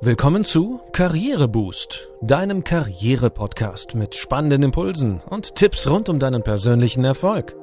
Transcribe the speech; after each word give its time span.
Willkommen 0.00 0.44
zu 0.44 0.80
Karriereboost, 0.92 2.08
deinem 2.22 2.62
Karriere-Podcast 2.62 3.96
mit 3.96 4.14
spannenden 4.14 4.62
Impulsen 4.62 5.20
und 5.28 5.56
Tipps 5.56 5.88
rund 5.88 6.08
um 6.08 6.20
deinen 6.20 6.44
persönlichen 6.44 7.04
Erfolg. 7.04 7.56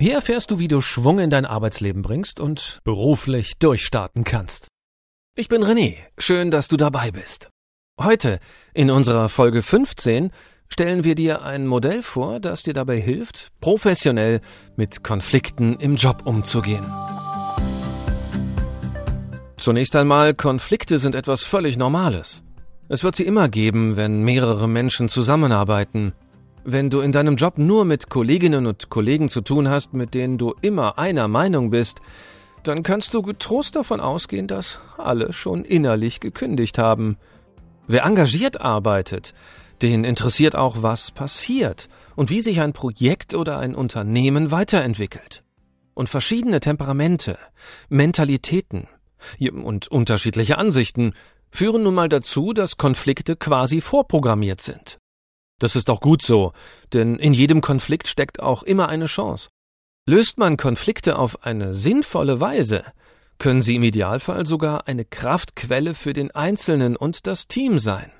Hier 0.00 0.14
erfährst 0.14 0.50
du, 0.50 0.58
wie 0.58 0.68
du 0.68 0.80
Schwung 0.80 1.18
in 1.18 1.28
dein 1.28 1.44
Arbeitsleben 1.44 2.00
bringst 2.00 2.40
und 2.40 2.80
beruflich 2.84 3.58
durchstarten 3.58 4.24
kannst. 4.24 4.68
Ich 5.36 5.50
bin 5.50 5.62
René, 5.62 5.96
schön, 6.16 6.50
dass 6.50 6.68
du 6.68 6.78
dabei 6.78 7.10
bist. 7.10 7.50
Heute, 8.00 8.40
in 8.72 8.90
unserer 8.90 9.28
Folge 9.28 9.60
15, 9.60 10.30
stellen 10.68 11.04
wir 11.04 11.14
dir 11.14 11.42
ein 11.42 11.66
Modell 11.66 12.02
vor, 12.02 12.40
das 12.40 12.62
dir 12.62 12.74
dabei 12.74 13.00
hilft, 13.00 13.48
professionell 13.60 14.40
mit 14.76 15.02
Konflikten 15.02 15.76
im 15.76 15.96
Job 15.96 16.22
umzugehen. 16.24 16.84
Zunächst 19.56 19.96
einmal, 19.96 20.34
Konflikte 20.34 20.98
sind 20.98 21.14
etwas 21.14 21.42
völlig 21.42 21.76
Normales. 21.76 22.42
Es 22.88 23.04
wird 23.04 23.16
sie 23.16 23.24
immer 23.24 23.48
geben, 23.48 23.96
wenn 23.96 24.22
mehrere 24.22 24.68
Menschen 24.68 25.08
zusammenarbeiten. 25.08 26.14
Wenn 26.64 26.90
du 26.90 27.00
in 27.00 27.12
deinem 27.12 27.36
Job 27.36 27.58
nur 27.58 27.84
mit 27.84 28.08
Kolleginnen 28.08 28.66
und 28.66 28.88
Kollegen 28.88 29.28
zu 29.28 29.40
tun 29.40 29.68
hast, 29.68 29.94
mit 29.94 30.14
denen 30.14 30.38
du 30.38 30.54
immer 30.60 30.98
einer 30.98 31.28
Meinung 31.28 31.70
bist, 31.70 32.00
dann 32.62 32.82
kannst 32.82 33.14
du 33.14 33.22
getrost 33.22 33.76
davon 33.76 34.00
ausgehen, 34.00 34.46
dass 34.46 34.78
alle 34.96 35.32
schon 35.32 35.64
innerlich 35.64 36.20
gekündigt 36.20 36.78
haben. 36.78 37.16
Wer 37.86 38.04
engagiert 38.04 38.60
arbeitet, 38.60 39.34
den 39.82 40.04
interessiert 40.04 40.54
auch, 40.56 40.82
was 40.82 41.10
passiert 41.10 41.88
und 42.16 42.30
wie 42.30 42.40
sich 42.40 42.60
ein 42.60 42.72
Projekt 42.72 43.34
oder 43.34 43.58
ein 43.58 43.74
Unternehmen 43.74 44.50
weiterentwickelt. 44.50 45.44
Und 45.94 46.08
verschiedene 46.08 46.60
Temperamente, 46.60 47.38
Mentalitäten 47.88 48.88
und 49.40 49.88
unterschiedliche 49.88 50.58
Ansichten 50.58 51.12
führen 51.50 51.82
nun 51.82 51.94
mal 51.94 52.08
dazu, 52.08 52.52
dass 52.52 52.76
Konflikte 52.76 53.36
quasi 53.36 53.80
vorprogrammiert 53.80 54.60
sind. 54.60 54.98
Das 55.58 55.74
ist 55.74 55.90
auch 55.90 56.00
gut 56.00 56.22
so, 56.22 56.52
denn 56.92 57.16
in 57.16 57.34
jedem 57.34 57.60
Konflikt 57.60 58.06
steckt 58.06 58.40
auch 58.40 58.62
immer 58.62 58.88
eine 58.88 59.06
Chance. 59.06 59.48
Löst 60.06 60.38
man 60.38 60.56
Konflikte 60.56 61.18
auf 61.18 61.44
eine 61.44 61.74
sinnvolle 61.74 62.40
Weise, 62.40 62.84
können 63.38 63.62
sie 63.62 63.76
im 63.76 63.82
Idealfall 63.82 64.46
sogar 64.46 64.88
eine 64.88 65.04
Kraftquelle 65.04 65.94
für 65.94 66.12
den 66.12 66.30
Einzelnen 66.30 66.96
und 66.96 67.26
das 67.26 67.46
Team 67.46 67.78
sein. 67.78 68.10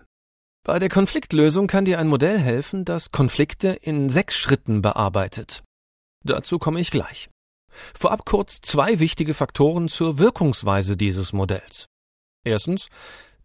Bei 0.64 0.78
der 0.78 0.88
Konfliktlösung 0.88 1.66
kann 1.66 1.84
dir 1.84 1.98
ein 1.98 2.08
Modell 2.08 2.38
helfen, 2.38 2.84
das 2.84 3.10
Konflikte 3.10 3.68
in 3.68 4.10
sechs 4.10 4.36
Schritten 4.36 4.82
bearbeitet. 4.82 5.62
Dazu 6.24 6.58
komme 6.58 6.80
ich 6.80 6.90
gleich. 6.90 7.30
Vorab 7.94 8.24
kurz 8.24 8.60
zwei 8.60 8.98
wichtige 8.98 9.34
Faktoren 9.34 9.88
zur 9.88 10.18
Wirkungsweise 10.18 10.96
dieses 10.96 11.32
Modells. 11.32 11.86
Erstens, 12.44 12.88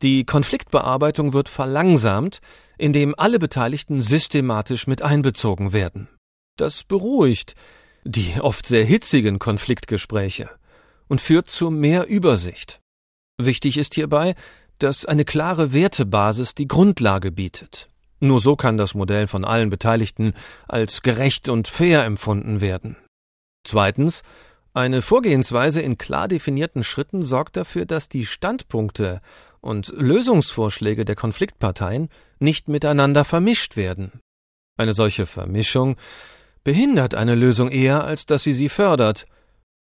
die 0.02 0.26
Konfliktbearbeitung 0.26 1.34
wird 1.34 1.50
verlangsamt, 1.50 2.40
indem 2.78 3.16
alle 3.18 3.40
Beteiligten 3.40 4.02
systematisch 4.02 4.88
mit 4.88 5.02
einbezogen 5.02 5.72
werden. 5.72 6.10
Das 6.58 6.84
beruhigt 6.84 7.56
die 8.04 8.42
oft 8.42 8.66
sehr 8.66 8.84
hitzigen 8.84 9.40
Konfliktgespräche 9.40 10.50
und 11.08 11.22
führt 11.22 11.50
zu 11.50 11.70
mehr 11.70 12.08
Übersicht. 12.08 12.82
Wichtig 13.38 13.78
ist 13.78 13.94
hierbei, 13.94 14.36
dass 14.84 15.06
eine 15.06 15.24
klare 15.24 15.72
Wertebasis 15.74 16.56
die 16.56 16.68
Grundlage 16.68 17.32
bietet. 17.32 17.90
Nur 18.20 18.40
so 18.40 18.56
kann 18.56 18.78
das 18.78 18.94
Modell 18.94 19.28
von 19.28 19.46
allen 19.46 19.70
Beteiligten 19.70 20.34
als 20.68 21.02
gerecht 21.02 21.50
und 21.50 21.68
fair 21.68 22.04
empfunden 22.04 22.62
werden. 22.62 22.98
Zweitens, 23.66 24.24
eine 24.74 25.02
Vorgehensweise 25.02 25.82
in 25.82 25.98
klar 25.98 26.28
definierten 26.28 26.84
Schritten 26.84 27.24
sorgt 27.24 27.56
dafür, 27.56 27.86
dass 27.86 28.10
die 28.10 28.26
Standpunkte 28.26 29.22
und 29.62 29.94
Lösungsvorschläge 29.96 31.06
der 31.06 31.16
Konfliktparteien 31.16 32.10
nicht 32.40 32.68
miteinander 32.68 33.24
vermischt 33.24 33.78
werden. 33.78 34.20
Eine 34.78 34.94
solche 34.94 35.26
Vermischung 35.26 35.96
behindert 36.64 37.16
eine 37.16 37.36
Lösung 37.36 37.70
eher, 37.70 38.04
als 38.04 38.26
dass 38.26 38.44
sie 38.44 38.54
sie 38.54 38.70
fördert, 38.70 39.26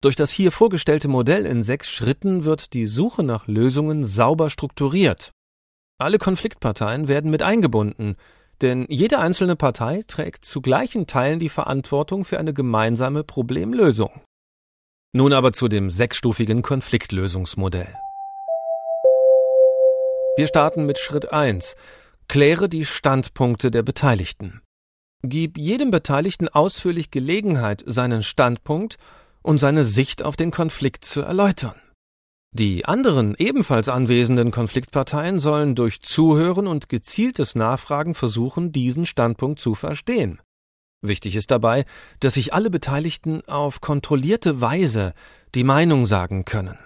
durch 0.03 0.17
das 0.17 0.33
hier 0.33 0.53
vorgestellte 0.53 1.09
Modell 1.09 1.47
in 1.47 1.63
sechs 1.63 1.89
Schritten 1.91 2.45
wird 2.45 2.75
die 2.75 2.87
Suche 2.87 3.23
nach 3.23 3.47
Lösungen 3.47 4.05
sauber 4.05 4.51
strukturiert. 4.51 5.33
Alle 5.99 6.19
Konfliktparteien 6.19 7.07
werden 7.07 7.31
mit 7.31 7.43
eingebunden, 7.43 8.17
denn 8.61 8.85
jede 8.89 9.21
einzelne 9.21 9.57
Partei 9.57 10.03
trägt 10.07 10.45
zu 10.45 10.61
gleichen 10.61 11.07
Teilen 11.07 11.39
die 11.39 11.49
Verantwortung 11.49 12.25
für 12.25 12.39
eine 12.39 12.53
gemeinsame 12.53 13.23
Problemlösung. 13.23 14.21
Nun 15.13 15.33
aber 15.33 15.53
zu 15.53 15.69
dem 15.69 15.91
sechsstufigen 15.91 16.63
Konfliktlösungsmodell. 16.63 17.95
Wir 20.37 20.47
starten 20.49 20.87
mit 20.87 20.99
Schritt 20.99 21.33
1. 21.33 21.77
Kläre 22.27 22.69
die 22.69 22.87
Standpunkte 22.87 23.71
der 23.71 23.83
Beteiligten. 23.83 24.63
Gib 25.23 25.59
jedem 25.59 25.93
Beteiligten 25.93 26.49
ausführlich 26.49 27.11
Gelegenheit, 27.13 27.85
seinen 27.87 28.25
Standpunkt 28.25 28.97
und 29.43 29.59
seine 29.59 29.85
Sicht 29.85 30.23
auf 30.23 30.37
den 30.37 30.51
Konflikt 30.51 31.05
zu 31.05 31.23
erläutern. 31.23 31.75
Die 32.55 32.85
anderen 32.85 33.35
ebenfalls 33.39 33.89
anwesenden 33.89 34.51
Konfliktparteien 34.51 35.41
sollen 35.41 35.75
durch 35.75 36.03
Zuhören 36.03 36.67
und 36.67 36.89
gezieltes 36.91 37.55
Nachfragen 37.55 38.15
versuchen, 38.15 38.73
diesen 38.73 39.07
Standpunkt 39.07 39.59
zu 39.59 39.75
verstehen. 39.75 40.39
Wichtig 41.01 41.35
ist 41.35 41.51
dabei, 41.51 41.85
dass 42.21 42.35
sich 42.35 42.53
alle 42.53 42.71
Beteiligten 42.71 43.43
auf 43.49 43.81
kontrollierte 43.81 44.61
Weise 44.61 45.15
die 45.55 45.65
Meinung 45.65 46.07
sagen 46.07 46.45
können. 46.45 46.79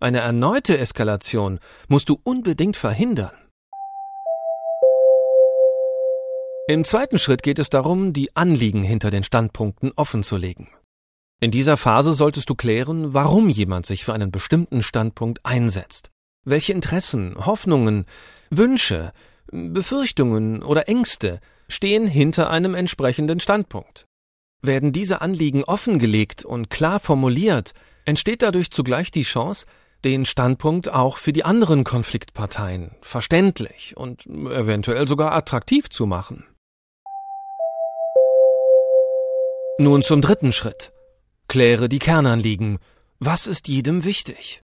Eine 0.00 0.20
erneute 0.20 0.78
Eskalation 0.78 1.60
musst 1.88 2.08
du 2.08 2.18
unbedingt 2.22 2.76
verhindern. 2.76 3.32
Im 6.68 6.84
zweiten 6.84 7.18
Schritt 7.18 7.42
geht 7.42 7.58
es 7.58 7.68
darum, 7.68 8.12
die 8.12 8.36
Anliegen 8.36 8.84
hinter 8.84 9.10
den 9.10 9.24
Standpunkten 9.24 9.90
offenzulegen. 9.96 10.68
In 11.42 11.50
dieser 11.50 11.78
Phase 11.78 12.12
solltest 12.12 12.50
du 12.50 12.54
klären, 12.54 13.14
warum 13.14 13.48
jemand 13.48 13.86
sich 13.86 14.04
für 14.04 14.12
einen 14.12 14.30
bestimmten 14.30 14.82
Standpunkt 14.82 15.44
einsetzt. 15.46 16.10
Welche 16.44 16.74
Interessen, 16.74 17.34
Hoffnungen, 17.46 18.04
Wünsche, 18.50 19.12
Befürchtungen 19.50 20.62
oder 20.62 20.86
Ängste 20.86 21.40
stehen 21.66 22.06
hinter 22.06 22.50
einem 22.50 22.74
entsprechenden 22.74 23.40
Standpunkt. 23.40 24.06
Werden 24.60 24.92
diese 24.92 25.22
Anliegen 25.22 25.64
offengelegt 25.64 26.44
und 26.44 26.68
klar 26.68 27.00
formuliert, 27.00 27.72
entsteht 28.04 28.42
dadurch 28.42 28.70
zugleich 28.70 29.10
die 29.10 29.22
Chance, 29.22 29.64
den 30.04 30.26
Standpunkt 30.26 30.90
auch 30.90 31.16
für 31.16 31.32
die 31.32 31.44
anderen 31.44 31.84
Konfliktparteien 31.84 32.96
verständlich 33.00 33.96
und 33.96 34.26
eventuell 34.26 35.08
sogar 35.08 35.32
attraktiv 35.32 35.88
zu 35.88 36.04
machen. 36.04 36.44
Nun 39.78 40.02
zum 40.02 40.20
dritten 40.20 40.52
Schritt. 40.52 40.92
Kläre 41.50 41.88
die 41.88 41.98
Kernanliegen. 41.98 42.78
Was 43.18 43.48
ist 43.48 43.66
jedem 43.66 44.04
wichtig? 44.04 44.62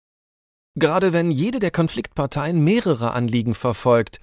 Gerade 0.75 1.11
wenn 1.11 1.29
jede 1.29 1.59
der 1.59 1.71
Konfliktparteien 1.71 2.63
mehrere 2.63 3.11
Anliegen 3.11 3.53
verfolgt, 3.53 4.21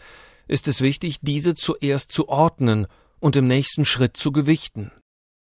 ist 0.49 0.67
es 0.67 0.81
wichtig, 0.81 1.19
diese 1.21 1.55
zuerst 1.55 2.13
zu 2.13 2.31
ordnen 2.31 2.87
und 3.21 3.37
im 3.37 3.47
nächsten 3.47 3.85
Schritt 3.85 4.17
zu 4.17 4.33
gewichten. 4.33 4.91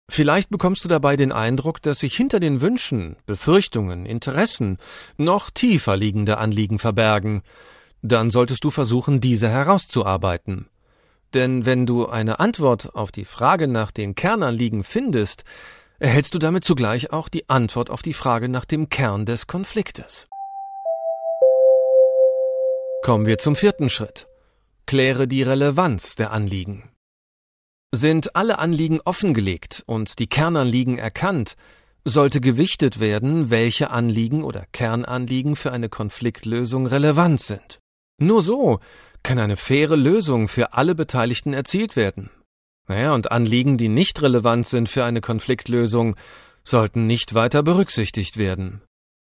Vielleicht 0.07 0.51
bekommst 0.51 0.83
du 0.83 0.87
dabei 0.87 1.15
den 1.15 1.31
Eindruck, 1.31 1.81
dass 1.81 2.01
sich 2.01 2.15
hinter 2.15 2.39
den 2.39 2.61
Wünschen, 2.61 3.15
Befürchtungen, 3.25 4.05
Interessen 4.05 4.77
noch 5.17 5.49
tiefer 5.49 5.97
liegende 5.97 6.37
Anliegen 6.37 6.77
verbergen. 6.77 7.41
Dann 8.03 8.29
solltest 8.29 8.63
du 8.63 8.69
versuchen, 8.69 9.19
diese 9.19 9.49
herauszuarbeiten. 9.49 10.69
Denn 11.33 11.65
wenn 11.65 11.87
du 11.87 12.07
eine 12.07 12.39
Antwort 12.39 12.93
auf 12.93 13.11
die 13.11 13.25
Frage 13.25 13.67
nach 13.67 13.89
den 13.89 14.13
Kernanliegen 14.13 14.83
findest, 14.83 15.43
erhältst 15.99 16.33
du 16.33 16.39
damit 16.39 16.63
zugleich 16.63 17.11
auch 17.11 17.29
die 17.29 17.49
Antwort 17.49 17.89
auf 17.89 18.01
die 18.01 18.13
Frage 18.13 18.49
nach 18.49 18.65
dem 18.65 18.89
Kern 18.89 19.25
des 19.25 19.47
Konfliktes. 19.47 20.27
Kommen 23.03 23.25
wir 23.25 23.37
zum 23.37 23.55
vierten 23.55 23.89
Schritt. 23.89 24.27
Kläre 24.85 25.27
die 25.27 25.43
Relevanz 25.43 26.15
der 26.15 26.31
Anliegen. 26.31 26.89
Sind 27.91 28.35
alle 28.35 28.59
Anliegen 28.59 29.01
offengelegt 29.03 29.83
und 29.87 30.19
die 30.19 30.27
Kernanliegen 30.27 30.97
erkannt, 30.97 31.55
sollte 32.05 32.41
gewichtet 32.41 32.99
werden, 32.99 33.49
welche 33.49 33.89
Anliegen 33.89 34.43
oder 34.43 34.65
Kernanliegen 34.71 35.55
für 35.55 35.71
eine 35.71 35.89
Konfliktlösung 35.89 36.87
relevant 36.87 37.41
sind. 37.41 37.79
Nur 38.19 38.43
so 38.43 38.79
kann 39.23 39.39
eine 39.39 39.57
faire 39.57 39.95
Lösung 39.95 40.47
für 40.47 40.73
alle 40.73 40.95
Beteiligten 40.95 41.53
erzielt 41.53 41.95
werden. 41.95 42.29
Naja, 42.89 43.13
und 43.13 43.31
Anliegen, 43.31 43.77
die 43.77 43.87
nicht 43.87 44.19
relevant 44.23 44.67
sind 44.67 44.89
für 44.89 45.05
eine 45.05 45.21
Konfliktlösung, 45.21 46.15
sollten 46.63 47.05
nicht 47.05 47.35
weiter 47.35 47.61
berücksichtigt 47.61 48.37
werden. 48.37 48.81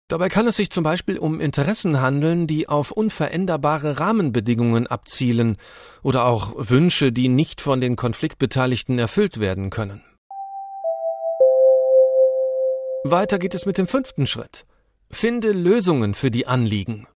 Dabei 0.10 0.28
kann 0.28 0.48
es 0.48 0.56
sich 0.56 0.72
zum 0.72 0.84
Beispiel 0.84 1.20
um 1.20 1.40
Interessen 1.40 2.02
handeln, 2.02 2.48
die 2.48 2.68
auf 2.68 2.92
unveränderbare 2.92 4.00
Rahmenbedingungen 4.00 4.88
abzielen 4.88 5.58
oder 6.02 6.26
auch 6.26 6.54
Wünsche, 6.58 7.12
die 7.12 7.30
nicht 7.30 7.62
von 7.62 7.80
den 7.80 7.96
Konfliktbeteiligten 7.96 8.98
erfüllt 8.98 9.40
werden 9.40 9.70
können. 9.70 10.04
Weiter 13.06 13.38
geht 13.38 13.54
es 13.54 13.68
mit 13.68 13.78
dem 13.78 13.86
fünften 13.86 14.26
Schritt. 14.26 14.66
Finde 15.12 15.52
Lösungen 15.52 16.16
für 16.16 16.32
die 16.32 16.48
Anliegen. 16.48 17.08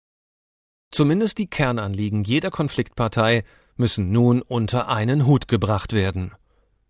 Zumindest 0.92 1.40
die 1.40 1.50
Kernanliegen 1.50 2.24
jeder 2.24 2.52
Konfliktpartei 2.52 3.44
müssen 3.80 4.12
nun 4.12 4.42
unter 4.42 4.88
einen 4.88 5.26
Hut 5.26 5.48
gebracht 5.48 5.94
werden. 5.94 6.34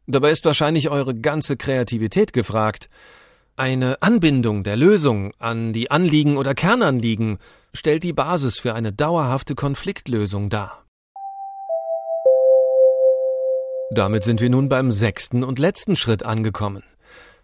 Dabei 0.07 0.31
ist 0.31 0.45
wahrscheinlich 0.45 0.89
eure 0.89 1.13
ganze 1.16 1.57
Kreativität 1.57 2.34
gefragt. 2.34 2.89
Eine 3.56 4.01
Anbindung 4.01 4.63
der 4.63 4.75
Lösung 4.75 5.34
an 5.39 5.74
die 5.74 5.92
Anliegen 5.92 6.38
oder 6.38 6.54
Kernanliegen 6.54 7.39
stellt 7.74 8.04
die 8.04 8.13
Basis 8.13 8.57
für 8.57 8.74
eine 8.74 8.94
dauerhafte 8.94 9.56
Konfliktlösung 9.56 10.50
dar. 10.50 10.86
Damit 13.92 14.24
sind 14.24 14.42
wir 14.42 14.50
nun 14.50 14.69
beim 14.69 14.92
sechsten 14.92 15.44
und 15.44 15.60
letzten 15.60 15.95
Schritt 15.95 16.24
angekommen. 16.24 16.84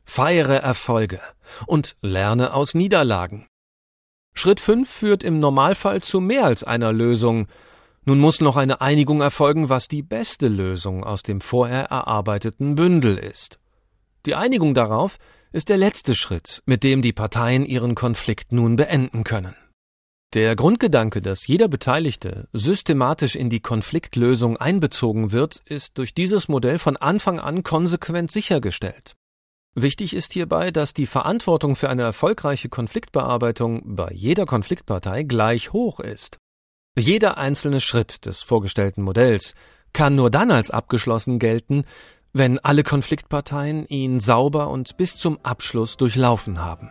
Feiere 0.04 0.62
Erfolge 0.62 1.22
und 1.66 1.96
lerne 2.02 2.54
aus 2.54 2.74
Niederlagen. 2.74 3.48
Schritt 4.34 4.60
5 4.60 4.90
führt 4.90 5.24
im 5.24 5.40
Normalfall 5.40 6.02
zu 6.02 6.20
mehr 6.20 6.46
als 6.46 6.64
einer 6.64 6.92
Lösung. 6.92 7.48
Nun 8.06 8.20
muss 8.20 8.42
noch 8.42 8.58
eine 8.58 8.82
Einigung 8.82 9.22
erfolgen, 9.22 9.70
was 9.70 9.88
die 9.88 10.04
beste 10.04 10.50
Lösung 10.50 11.04
aus 11.04 11.24
dem 11.24 11.40
vorher 11.40 11.86
erarbeiteten 11.86 12.76
Bündel 12.76 13.18
ist. 13.18 13.60
Die 14.26 14.36
Einigung 14.36 14.74
darauf 14.74 15.18
ist 15.54 15.70
der 15.70 15.78
letzte 15.78 16.16
Schritt, 16.16 16.62
mit 16.66 16.84
dem 16.84 17.02
die 17.02 17.14
Parteien 17.14 17.66
ihren 17.66 17.96
Konflikt 17.96 18.52
nun 18.52 18.76
beenden 18.76 19.24
können. 19.24 19.56
Der 20.34 20.56
Grundgedanke, 20.56 21.22
dass 21.22 21.46
jeder 21.46 21.68
Beteiligte 21.68 22.50
systematisch 22.54 23.36
in 23.36 23.50
die 23.50 23.60
Konfliktlösung 23.60 24.58
einbezogen 24.58 25.32
wird, 25.32 25.62
ist 25.66 25.98
durch 26.00 26.16
dieses 26.16 26.48
Modell 26.48 26.80
von 26.80 26.98
Anfang 26.98 27.40
an 27.40 27.62
konsequent 27.62 28.32
sichergestellt. 28.32 29.14
Wichtig 29.76 30.16
ist 30.16 30.34
hierbei, 30.34 30.72
dass 30.72 30.94
die 30.94 31.06
Verantwortung 31.06 31.76
für 31.76 31.90
eine 31.90 32.02
erfolgreiche 32.02 32.70
Konfliktbearbeitung 32.70 33.96
bei 33.96 34.12
jeder 34.12 34.46
Konfliktpartei 34.46 35.24
gleich 35.24 35.72
hoch 35.72 36.00
ist. 36.00 36.38
Jeder 36.98 37.40
einzelne 37.40 37.82
Schritt 37.82 38.26
des 38.28 38.44
vorgestellten 38.44 39.02
Modells 39.02 39.56
kann 39.94 40.16
nur 40.16 40.30
dann 40.30 40.52
als 40.52 40.70
abgeschlossen 40.70 41.40
gelten, 41.40 41.86
wenn 42.34 42.60
alle 42.60 42.84
Konfliktparteien 42.84 43.88
ihn 43.88 44.20
sauber 44.20 44.70
und 44.70 44.96
bis 44.98 45.18
zum 45.18 45.40
Abschluss 45.42 45.98
durchlaufen 45.98 46.64
haben. 46.64 46.90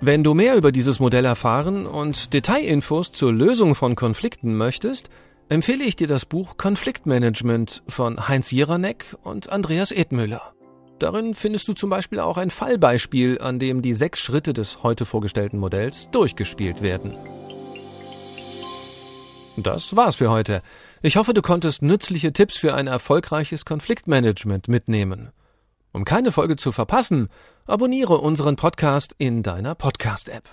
Wenn 0.00 0.24
du 0.24 0.34
mehr 0.34 0.56
über 0.56 0.72
dieses 0.72 0.98
Modell 0.98 1.24
erfahren 1.24 1.86
und 1.86 2.32
Detailinfos 2.32 3.12
zur 3.12 3.32
Lösung 3.32 3.76
von 3.76 3.94
Konflikten 3.94 4.56
möchtest, 4.56 5.08
empfehle 5.48 5.84
ich 5.84 5.94
dir 5.94 6.08
das 6.08 6.26
Buch 6.26 6.56
Konfliktmanagement 6.56 7.84
von 7.86 8.26
Heinz 8.26 8.50
Jeranek 8.50 9.16
und 9.22 9.50
Andreas 9.50 9.92
Edmüller. 9.92 10.52
Darin 10.98 11.34
findest 11.34 11.68
du 11.68 11.74
zum 11.74 11.90
Beispiel 11.90 12.18
auch 12.18 12.38
ein 12.38 12.50
Fallbeispiel, 12.50 13.40
an 13.40 13.60
dem 13.60 13.82
die 13.82 13.94
sechs 13.94 14.18
Schritte 14.18 14.52
des 14.52 14.82
heute 14.82 15.06
vorgestellten 15.06 15.58
Modells 15.58 16.10
durchgespielt 16.10 16.82
werden. 16.82 17.14
Das 19.62 19.96
war's 19.96 20.16
für 20.16 20.30
heute. 20.30 20.62
Ich 21.02 21.16
hoffe, 21.16 21.34
du 21.34 21.42
konntest 21.42 21.82
nützliche 21.82 22.32
Tipps 22.32 22.56
für 22.56 22.74
ein 22.74 22.86
erfolgreiches 22.86 23.64
Konfliktmanagement 23.64 24.68
mitnehmen. 24.68 25.30
Um 25.92 26.04
keine 26.04 26.32
Folge 26.32 26.56
zu 26.56 26.72
verpassen, 26.72 27.28
abonniere 27.66 28.18
unseren 28.18 28.56
Podcast 28.56 29.14
in 29.18 29.42
deiner 29.42 29.74
Podcast-App. 29.74 30.48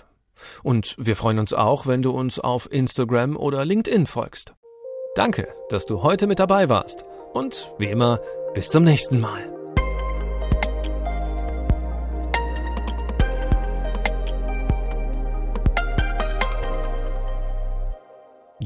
Und 0.62 0.96
wir 0.98 1.16
freuen 1.16 1.38
uns 1.38 1.52
auch, 1.52 1.86
wenn 1.86 2.02
du 2.02 2.10
uns 2.10 2.38
auf 2.38 2.70
Instagram 2.70 3.36
oder 3.36 3.64
LinkedIn 3.64 4.06
folgst. 4.06 4.54
Danke, 5.14 5.48
dass 5.68 5.86
du 5.86 6.02
heute 6.02 6.26
mit 6.26 6.38
dabei 6.38 6.68
warst. 6.68 7.04
Und 7.32 7.72
wie 7.78 7.86
immer, 7.86 8.20
bis 8.54 8.70
zum 8.70 8.84
nächsten 8.84 9.20
Mal. 9.20 9.57